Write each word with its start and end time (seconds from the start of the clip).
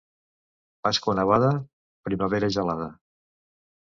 Pasqua 0.87 1.13
nevada, 1.19 1.51
primavera 2.09 2.49
gelada. 2.57 2.89